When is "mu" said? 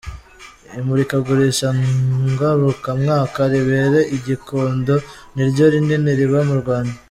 6.49-6.55